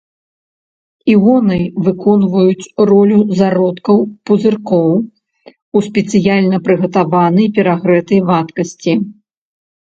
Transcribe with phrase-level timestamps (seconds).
[1.15, 1.57] Іоны
[1.87, 3.97] выконваюць ролю зародкаў
[4.29, 8.93] пузыркоў у спецыяльна прыгатаванай перагрэтай вадкасці.